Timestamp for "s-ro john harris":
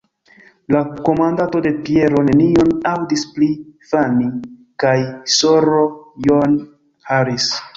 5.35-7.51